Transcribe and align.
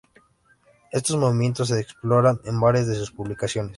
Estos 0.91 1.15
"movimientos" 1.17 1.67
se 1.67 1.79
exploran 1.79 2.41
en 2.45 2.59
varias 2.59 2.87
de 2.87 2.95
sus 2.95 3.11
publicaciones. 3.11 3.69